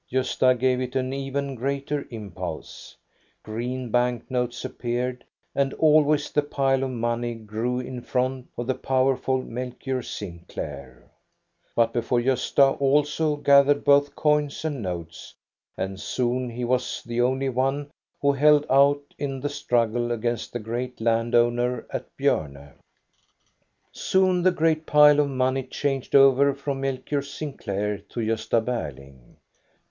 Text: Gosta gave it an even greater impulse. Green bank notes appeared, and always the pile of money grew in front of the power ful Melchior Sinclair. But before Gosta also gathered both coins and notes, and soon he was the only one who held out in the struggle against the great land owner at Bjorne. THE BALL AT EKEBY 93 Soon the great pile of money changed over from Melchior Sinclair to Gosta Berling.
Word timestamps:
Gosta 0.11 0.57
gave 0.57 0.81
it 0.81 0.95
an 0.95 1.13
even 1.13 1.53
greater 1.53 2.07
impulse. 2.09 2.97
Green 3.43 3.91
bank 3.91 4.31
notes 4.31 4.65
appeared, 4.65 5.23
and 5.53 5.75
always 5.75 6.31
the 6.31 6.41
pile 6.41 6.81
of 6.83 6.89
money 6.89 7.35
grew 7.35 7.79
in 7.79 8.01
front 8.01 8.47
of 8.57 8.65
the 8.65 8.73
power 8.73 9.15
ful 9.15 9.43
Melchior 9.43 10.01
Sinclair. 10.01 11.07
But 11.75 11.93
before 11.93 12.19
Gosta 12.19 12.75
also 12.81 13.35
gathered 13.35 13.83
both 13.85 14.15
coins 14.15 14.65
and 14.65 14.81
notes, 14.81 15.35
and 15.77 15.99
soon 15.99 16.49
he 16.49 16.65
was 16.65 17.03
the 17.03 17.21
only 17.21 17.49
one 17.49 17.91
who 18.21 18.31
held 18.31 18.65
out 18.71 19.03
in 19.19 19.39
the 19.39 19.49
struggle 19.49 20.11
against 20.11 20.51
the 20.51 20.57
great 20.57 20.99
land 20.99 21.35
owner 21.35 21.85
at 21.91 22.07
Bjorne. 22.17 22.53
THE 22.53 22.57
BALL 22.59 22.59
AT 22.59 22.69
EKEBY 22.69 22.73
93 22.73 22.75
Soon 23.91 24.41
the 24.41 24.49
great 24.51 24.87
pile 24.87 25.19
of 25.19 25.29
money 25.29 25.61
changed 25.61 26.15
over 26.15 26.55
from 26.55 26.81
Melchior 26.81 27.21
Sinclair 27.21 27.99
to 27.99 28.21
Gosta 28.21 28.65
Berling. 28.65 29.35